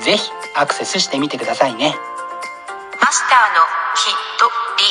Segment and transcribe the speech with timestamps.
[0.00, 1.94] ぜひアクセスしてみてくださいね。
[3.00, 3.60] マスターの
[3.96, 4.46] ひと
[4.78, 4.84] り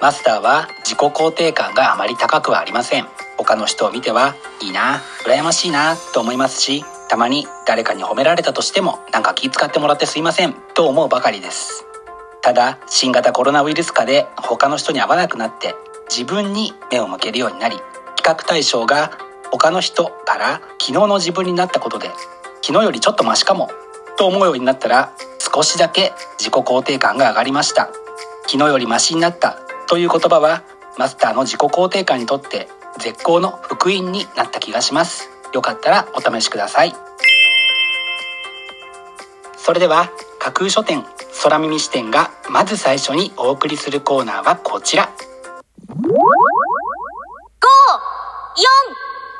[0.00, 3.06] マスターは自己肯定感があまり高くはありません。
[3.38, 10.54] 他の人を見てはいいな羨ましいなと思いますしたまに誰かに褒められたとしてもなんか気遣ってもらってすいません。
[10.74, 11.84] と思うばかりです。
[12.42, 15.74] ただ新型コロナウイルス禍で他の人に会わなくなって
[16.10, 17.82] 自分に目を向けるようになり比
[18.22, 19.10] 較対象が
[19.54, 22.10] 他の人から昨日の自分になったことで
[22.60, 23.70] 昨日よりちょっとマシかも
[24.18, 27.88] と思うようになったら少しだけ自己肯定感が上がりました。
[28.46, 30.64] 昨日よりマシになったという言葉は
[30.98, 35.30] マスターの自己肯定感にとって絶好の福音になった気がします。
[35.52, 36.92] よかったらお試しください。
[39.56, 41.04] それでは架空書店
[41.44, 45.12] 空耳視点がまず最初にお送りするコーナーはこちら。
[45.88, 46.08] 5
[48.56, 49.03] 4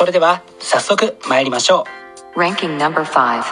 [0.00, 1.84] それでは早速参りましょ
[2.34, 2.40] う。
[2.40, 3.42] Ranking number 5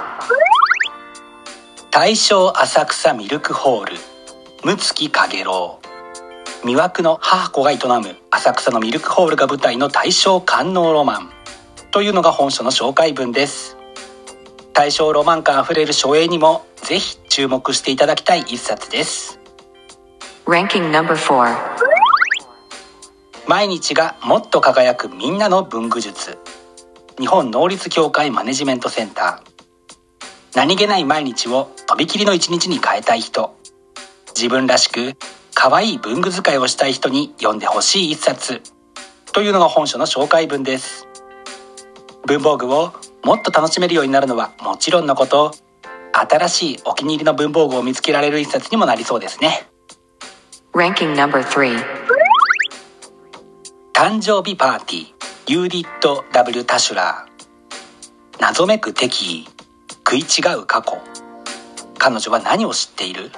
[1.91, 3.97] 大正浅草ミルクホール
[4.65, 5.79] 六月影楼
[6.65, 11.31] 魅惑の母子が営む浅草のミルクホールが舞台の大正観音ロマン。
[11.91, 13.77] というのが本書の紹介文です。
[14.73, 19.39] 大正ロマン感あふれる書影にもぜひ注目していただきたい一冊です。
[20.47, 21.98] Ranking number 4
[23.49, 26.37] 毎日がもっと輝くみんなの文具術。
[27.19, 30.55] 日本能率協会マネジメントセンター。
[30.55, 33.57] 何気ない毎日をとびきりの一日に変えたい人。
[34.37, 35.17] 自分らしく
[35.55, 38.61] 可愛い文具使いをしたい人に読んでほしい一冊。
[39.33, 41.09] というのが本書の紹介文です。
[42.27, 42.93] 文房具を
[43.25, 45.55] もっと楽しめるようになるのはもちろんのこと。
[46.13, 49.67] 新しいお気に入りの文房具を見つけられる一冊にもなりそうですね。
[50.75, 51.98] Ranking number 3
[53.99, 55.07] 誕生日パーティー
[55.49, 58.41] ユーディット・ W・ タシュラー。
[58.41, 59.49] 謎めく敵意
[60.09, 60.99] 食い違う過去。
[61.99, 63.33] 彼女は何を知っている？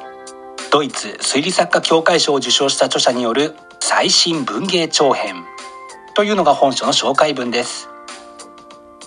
[0.70, 5.46] ドイツ推理作家協会賞を受賞した著者による最新文芸長編。
[6.14, 7.88] というのが本書の紹介文です。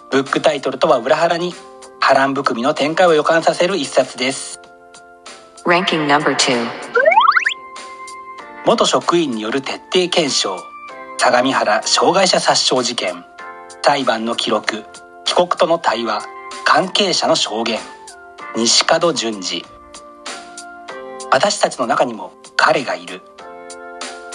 [0.10, 1.54] ブックタイトルとは裏腹に
[2.00, 4.60] 波乱含みの展開を予感させる一冊です。
[5.68, 6.66] Ranking number 2
[8.66, 10.58] 元職員による徹底検証
[11.24, 13.24] 相模原障害者殺傷事件。
[13.82, 14.84] 裁判の記録。
[15.24, 16.22] 被告との対話。
[16.66, 17.80] 関係者の証言。
[18.58, 19.64] 西門淳二。
[21.32, 23.22] 私たちの中にも彼がいる。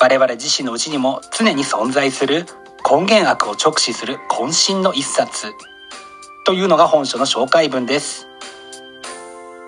[0.00, 2.46] 我々自身のうちにも常に存在する。
[2.90, 4.16] 根源悪を直視する。
[4.30, 5.52] 渾身の一冊。
[6.46, 8.26] というのが本書の紹介文です。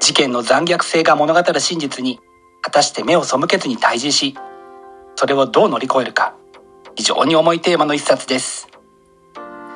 [0.00, 2.18] 事件の残虐性が物語る真実に
[2.62, 4.34] 果たして目を背けずに対峙し
[5.16, 6.39] それをどう乗り越えるか。
[6.96, 8.68] 非常に重いテーマの一冊です。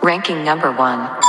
[0.03, 1.21] Ranking number 1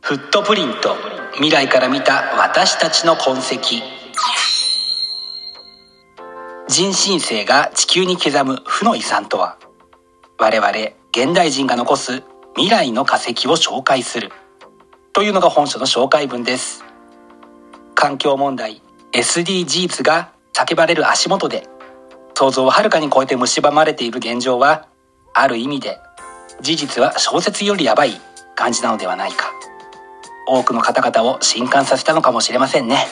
[0.00, 0.94] フットプリント
[1.34, 3.82] 未来から見た私たちの痕跡。
[6.68, 9.58] 人新世が地球に刻む負の遺産とは？
[10.38, 10.70] 我々
[11.10, 12.22] 現代人が残す
[12.54, 14.30] 未来の化石を紹介する。
[15.12, 16.84] というのが本書の紹介文です。
[17.94, 18.82] 環境問題
[19.12, 21.66] SDGs が叫ばれる足元で
[22.42, 24.88] 想像をはるかに超えて蝕まれている現状は
[25.32, 26.00] ある意味で
[26.60, 28.20] 事実は小説よりやばい
[28.56, 29.52] 感じなのではないか。
[30.48, 33.06] 多くの方々を震撼させたのかもしれませんね。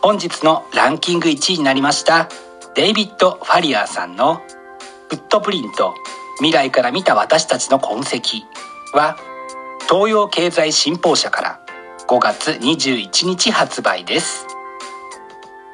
[0.00, 2.30] 本日のランキング1位になりました
[2.74, 4.40] デイビッド・ファリアーさんの
[5.10, 5.94] 「フットプリント
[6.38, 8.18] 未来から見た私たちの痕跡」
[8.96, 9.18] は
[9.86, 11.60] 東洋経済新報社から
[12.08, 14.46] 5月21日発売です。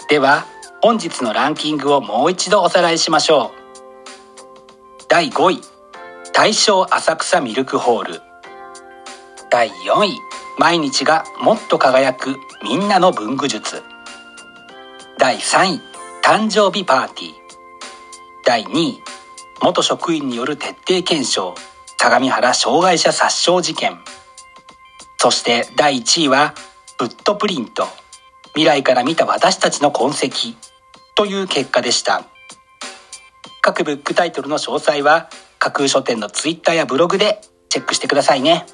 [0.08, 0.46] では
[0.80, 5.04] 本日のランキングをもう一度おさらいしましょう。
[5.08, 5.60] 第5位
[6.32, 8.20] 大正浅草ミルクホール。
[9.50, 10.18] 第4位
[10.56, 13.82] 毎日がもっと輝くみんなの文具術。
[15.18, 15.80] 第3位
[16.22, 17.32] 誕生日パーティー。
[18.44, 19.02] 第2位
[19.60, 21.56] 元職員による徹底検証
[21.96, 23.98] 相模原障害者殺傷事件。
[25.16, 26.54] そして第1位は
[26.98, 27.88] フットプリント。
[28.54, 30.67] 未来から見た私たちの痕跡。
[31.18, 32.22] という結果でした。
[33.60, 35.28] 各ブックタイトルの詳細は
[35.58, 38.66] 架空書店のツイッターやブログでチェックしてくださいね。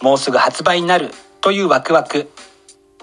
[0.00, 1.10] もうすぐ発売になる
[1.42, 2.30] というワクワク。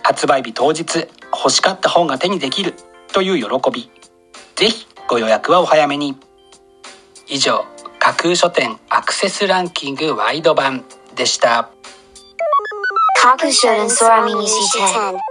[0.01, 2.73] 発売日当日欲しかった本が手にできる
[3.13, 3.91] という喜び。
[4.55, 6.17] ぜひご予約はお早めに。
[7.27, 7.63] 以上
[7.99, 10.83] 架空書店アクセスランキングワイド版
[11.15, 11.69] でした。
[13.21, 15.30] 架空書店空耳視点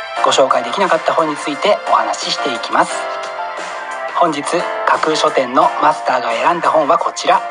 [0.23, 2.93] ご紹介できなかった本についてお話ししていきます。
[4.19, 7.41] 本日架空書店のマスターが選んだ本はこちら。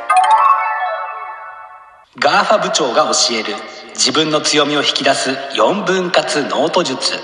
[2.19, 3.55] GAFA 部長が教える
[3.95, 7.15] 自分の強みを引き出す4分割ノート術。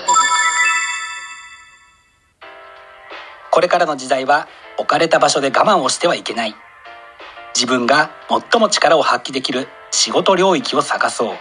[3.49, 4.47] これからの時代は
[4.77, 6.55] 置かれた場所で我慢をしてはいけない。
[7.55, 8.11] 自分が
[8.51, 11.35] 最も力を発揮できる仕事領域を探そう。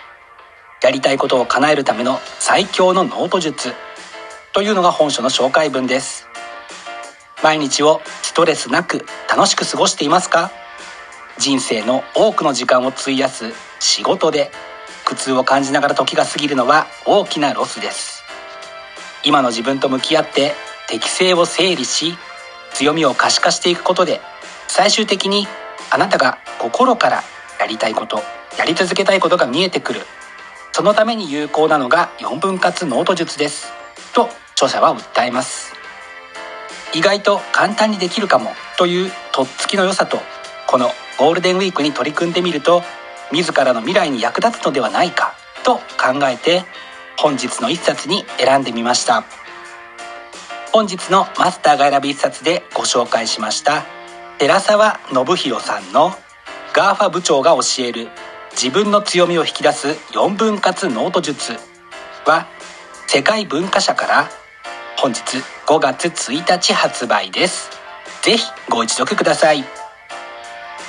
[0.82, 3.74] やりたいことを叶えるための最強のノート術。
[4.56, 6.26] というのが本書の紹介文です。
[7.44, 10.50] 毎日をストレスなく楽しく過ごしていますか？
[11.36, 14.50] 人生の多くの時間を費やす仕事で
[15.04, 18.22] 苦痛を感じながら時が過ぎるのは大きなロスです。
[19.26, 20.54] 今の自分と向き合って
[20.88, 22.16] 適性を整理し
[22.72, 24.22] 強みを可視化していくことで
[24.68, 25.46] 最終的に
[25.90, 27.22] あなたが心から
[27.60, 28.22] やりたいこと
[28.58, 30.00] やり続けたいことが見えてくる。
[30.72, 33.70] そのために有効なのが4分割ノート術です。
[34.14, 35.74] と著者は訴えます。
[36.94, 40.18] 意外と簡単にできるかもというとっつきの良さと
[40.66, 42.82] このゴールデンウィークに取り組んでみると
[43.32, 46.64] 自らの未来に役立つのではないかと考えて
[47.18, 49.24] 本日の一冊に選んでみました。
[50.72, 53.86] 本日のマスターが選ぶ一冊でご紹介しました
[54.36, 56.12] 寺澤伸洋さんの
[56.74, 58.08] 「GAFA 部長が教える
[58.52, 61.58] 自分の強みを引き出す4分割ノート術」
[62.26, 62.46] は
[63.06, 64.28] 世界文化社から
[64.98, 65.20] 本日
[65.66, 67.70] 5月1日発売です。
[68.22, 69.64] ぜひご一読ください。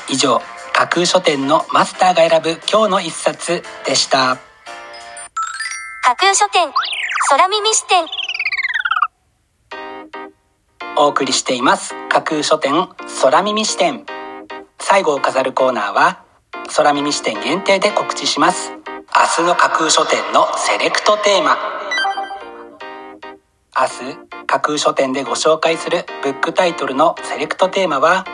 [0.10, 0.42] 以上
[0.74, 4.38] 架空書店のマスターが選ぶ今日の一冊でした。
[6.04, 6.72] 架空書店
[7.30, 8.06] 空耳視点。
[10.98, 11.94] お送りしています。
[12.10, 12.74] 架空書店
[13.22, 14.06] 空耳視点。
[14.80, 16.24] 最後を飾るコーナーは
[16.76, 18.72] 空耳視点限定で告知します。
[18.72, 21.77] 明日の架空書店のセレクトテーマ
[23.80, 24.18] 明日
[24.48, 28.26] 架空書店でご紹介するブックタイトルのセレクトテーマは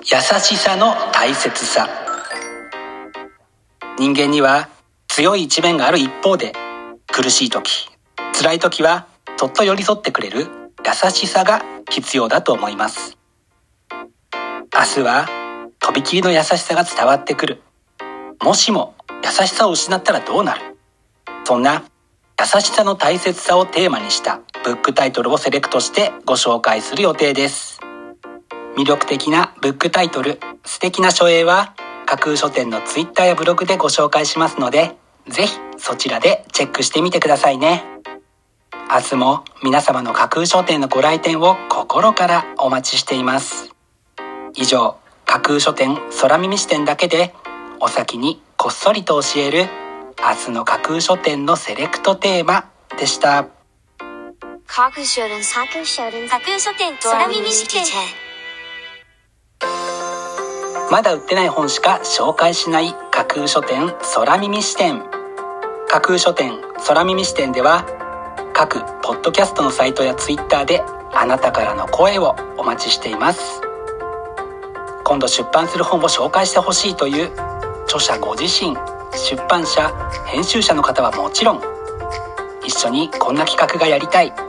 [0.00, 1.86] 優しさの大切さ。
[3.98, 4.70] 人間には
[5.08, 6.54] 強い一面がある一方で
[7.12, 7.90] 苦しい時
[8.32, 10.46] 辛い時はそっと寄り添ってくれる
[10.82, 13.18] 優しさが必要だと思います。
[13.92, 14.00] 明
[14.82, 15.28] 日は
[15.78, 17.60] とびきりの優しさが伝わってくる。
[18.42, 20.78] もしも優しさを失ったらどうなる？
[21.44, 21.84] そんな
[22.40, 27.78] 優しさの大切さをテーマにしたブックタイトルをセレクトしてご紹介する予定です。
[28.76, 34.96] 魅力的なブックタイトル素敵な書影は架空書店のツイッターやブログでご紹介しますので
[35.28, 37.84] ぜひそちらでチェックしてみてくださいね。
[38.92, 43.70] 明日も皆様の架空書店のご来店を心からお待ちしています。
[44.56, 44.96] 以上
[45.26, 47.32] 架空書店空耳視点だけで
[47.78, 49.66] お先にこっそりと教える
[50.18, 52.68] 明日の架空書店のセレクトテーマ
[52.98, 53.55] でした。
[54.76, 57.82] 架空書店架空書店架空書店空耳視点
[60.90, 65.02] まだ売ってない本しか紹介しない架空書店空耳視点。
[65.88, 67.86] 架空書店空耳視点では
[68.52, 70.82] 各ポッドキャストのサイトやツイッターで
[71.14, 73.62] あなたからの声をお待ちしています。
[75.04, 77.32] 今度出版する本を紹介してほしいという
[77.84, 78.76] 著者ご自身。
[79.14, 79.90] 出版社
[80.26, 81.62] 編集者の方はもちろん。
[82.62, 84.45] 一緒にこんな企画がやりたい。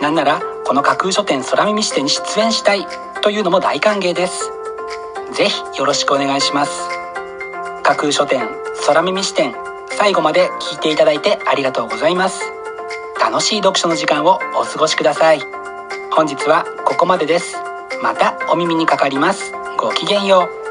[0.00, 2.86] なんならこの架空書店空耳視点に出演したい
[3.22, 4.50] というのも大歓迎です。
[5.32, 6.88] ぜひよろしくお願いします。
[7.82, 8.48] 架空書店
[8.86, 9.54] 空耳視点
[9.90, 12.40] 最後まで聞いていただいてありがとうございます。
[13.20, 15.40] 楽しい読書の時間をお過ごしください。
[16.12, 17.56] 本日はここまでです。
[18.02, 19.52] またお耳にかかります。
[19.76, 20.63] ごきげんよう。